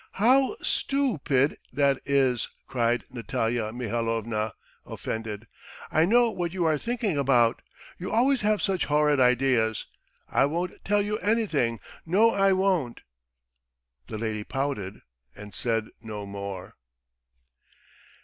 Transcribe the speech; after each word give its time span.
"How 0.13 0.55
stu 0.63 1.13
upid 1.19 1.57
that 1.71 1.99
is!" 2.07 2.49
cried 2.65 3.03
Natalya 3.11 3.71
Mihalovna, 3.71 4.53
offended. 4.83 5.45
"I 5.91 6.05
know 6.05 6.31
what 6.31 6.53
you 6.55 6.65
are 6.65 6.79
thinking 6.79 7.19
about! 7.19 7.61
You 7.99 8.11
always 8.11 8.41
have 8.41 8.63
such 8.63 8.85
horrid 8.85 9.19
ideas! 9.19 9.85
I 10.27 10.45
won't 10.45 10.83
tell 10.83 11.03
you 11.03 11.19
anything! 11.19 11.79
No, 12.03 12.31
I 12.31 12.51
won't!" 12.51 13.01
The 14.07 14.17
lady 14.17 14.43
pouted 14.43 15.01
and 15.35 15.53
said 15.53 15.89
no 16.01 16.25
more. 16.25 16.73